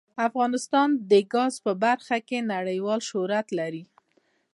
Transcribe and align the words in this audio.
افغانستان 0.27 0.89
د 1.11 1.13
ګاز 1.33 1.53
په 1.65 1.71
برخه 1.83 2.17
کې 2.27 2.47
نړیوال 2.53 2.99
شهرت 3.09 3.47
لري. 3.59 3.83